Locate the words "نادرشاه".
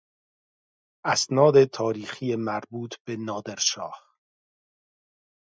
3.17-4.13